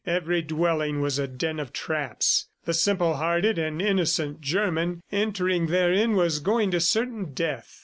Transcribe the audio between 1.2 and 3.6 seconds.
den of traps. The simple hearted